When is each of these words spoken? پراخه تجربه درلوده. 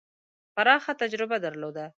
پراخه 0.55 0.93
تجربه 1.01 1.37
درلوده. 1.45 1.85